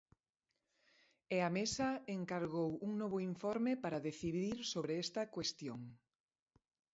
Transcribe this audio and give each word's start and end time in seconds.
E 1.35 1.37
a 1.47 1.49
Mesa 1.57 1.89
encargou 2.17 2.69
un 2.87 2.91
novo 3.01 3.17
informe 3.31 3.71
para 3.83 4.03
decidir 4.09 4.55
sobre 4.73 4.93
esta 5.03 5.21
cuestión. 5.35 5.79